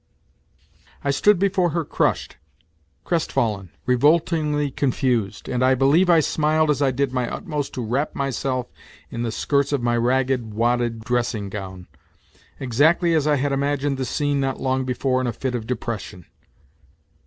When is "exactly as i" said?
12.59-13.35